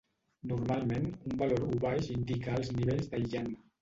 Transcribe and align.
Normalment, 0.51 1.05
un 1.31 1.37
valor 1.41 1.67
U 1.67 1.77
baix 1.85 2.09
indica 2.17 2.57
alts 2.59 2.73
nivells 2.79 3.13
d'aïllant. 3.13 3.53